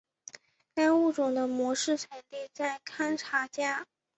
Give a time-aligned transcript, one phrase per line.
[0.73, 3.85] 该物种的模式产地在堪察加。